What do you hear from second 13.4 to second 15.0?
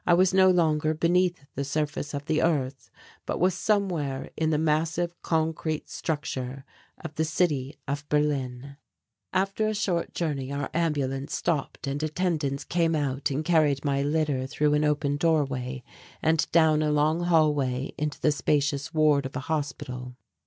carried my litter through an